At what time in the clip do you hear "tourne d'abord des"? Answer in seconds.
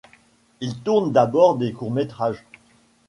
0.79-1.73